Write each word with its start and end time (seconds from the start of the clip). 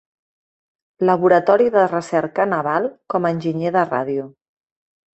Laboratori 1.09 1.69
de 1.77 1.85
Recerca 1.93 2.49
Naval 2.57 2.91
com 3.15 3.31
a 3.31 3.35
enginyer 3.39 3.79
de 3.81 3.89
ràdio. 3.95 4.31